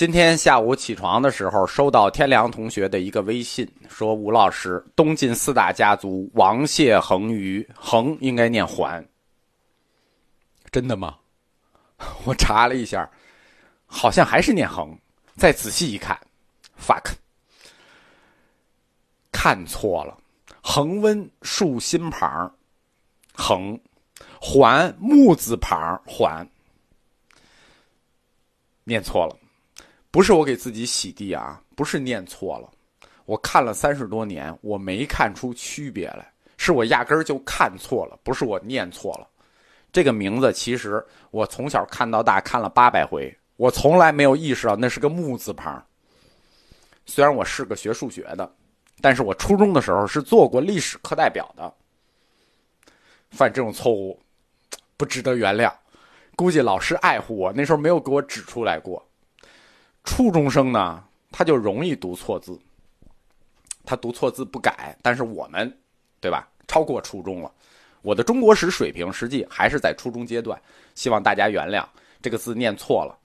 [0.00, 9.06] 今天下午起床的时候，收到天良同学的一个微信，说吴老师，东晋四大家族王谢恒于恒应该念桓，
[10.70, 11.18] 真的吗？
[12.24, 13.06] 我查了一下，
[13.84, 14.98] 好像还是念恒。
[15.36, 16.18] 再仔细一看
[16.80, 17.12] ，fuck，
[19.30, 20.16] 看错了，
[20.62, 22.50] 恒温竖心旁，
[23.34, 23.78] 恒，
[24.40, 26.48] 桓木字旁桓，
[28.84, 29.36] 念错了。
[30.10, 32.70] 不是我给自己洗地啊，不是念错了，
[33.26, 39.28] 我看了三十多年，我没看出区别来，是我压根儿就看错了，不是我念错了。
[39.92, 45.84] 这个名字其实我从小看到大，看了八百回，我从来没有意识到那是个木字旁。
[47.06, 48.52] 虽然我是个学数学的，
[49.00, 51.72] 但是我初中的时候是做过历史课代表的，
[53.30, 54.20] 犯这种错误
[54.96, 55.72] 不值得原谅。
[56.36, 59.04] 估计老师爱护我，那时候没有给我指出来过。
[60.04, 62.58] 初中生呢，他就容易读错字，
[63.84, 64.96] 他读错字不改。
[65.02, 65.78] 但是我们，
[66.20, 66.48] 对吧？
[66.66, 67.52] 超过初中了，
[68.02, 70.60] 我的中国史水平实际还是在初中阶段。
[70.94, 71.84] 希望大家原谅
[72.22, 73.18] 这个字念错了。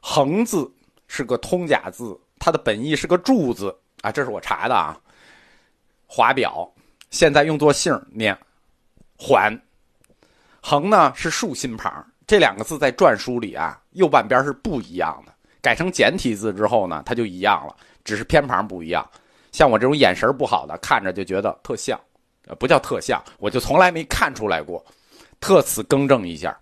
[0.00, 0.70] 横字
[1.08, 4.98] 是个通假字，它的本意是个柱字啊，这是我查的啊。
[6.06, 6.70] 华表
[7.10, 8.36] 现在用作姓念
[9.16, 9.58] 环，
[10.60, 15.32] 横呢是竖心旁，这两个字在篆书里啊，右半边是不一样的。
[15.62, 19.08] 改成简体字之后呢，它就一样了，只是偏旁不一样。
[19.52, 21.98] 像我这种眼神不好的，看着就觉得特像，
[22.46, 24.84] 呃，不叫特像，我就从来没看出来过。
[25.40, 26.56] 特此更正一下，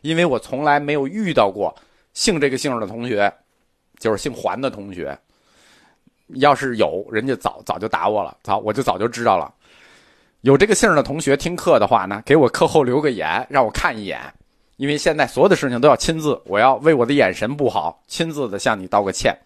[0.00, 1.74] 因为我从来没有遇到过
[2.14, 3.32] 姓这个姓的同学，
[3.98, 5.16] 就是姓环的同学。
[6.34, 9.52] 要是有人家早早就打我了，早我就早就知道了。
[10.42, 14.20] 有这个姓的同学听课的话呢，给我课后留个言，让我看一眼。
[14.78, 19.36] 因为现在所有的事情都要亲自，我要为我的眼神不好，亲自的向你道个歉。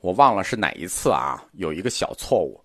[0.00, 2.60] 我忘了是哪一次啊，有一个小错误，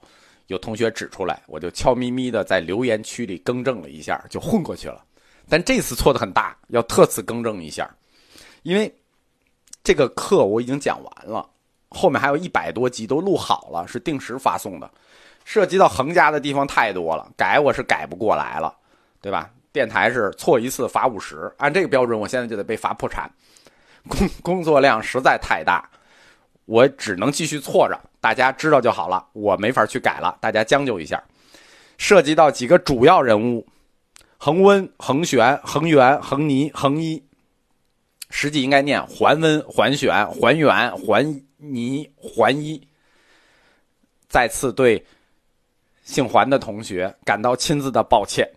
[0.48, 5.06] 有同学指出来，我就悄咪咪的在留言区里更正了一下，就混过去了。
[5.48, 7.88] 但这次错的很大，要特此更正一下，
[8.64, 8.92] 因为
[9.84, 11.48] 这个课我已经讲完了，
[11.90, 14.90] 后面还有一百多集都录好了，是定时发送的，
[15.46, 18.76] 涉及到横加的地方太多了，改我是改不过来了，
[19.22, 19.52] 对吧？
[19.72, 23.30] 电台是错一次罚五十，按这个标准，我现在就得被罚破产。
[24.08, 25.88] 工工作量实在太大，
[26.66, 29.26] 我只能继续错着，大家知道就好了。
[29.34, 31.22] 我没法去改了，大家将就一下。
[31.98, 33.68] 涉及到几个主要人物：
[34.38, 37.22] 恒温、恒玄、恒元、恒尼、恒一，
[38.30, 42.82] 实际应该念桓温、桓玄、桓元、桓尼、桓一。
[44.30, 45.06] 再次对
[46.04, 48.50] 姓桓的同学感到亲自的抱歉。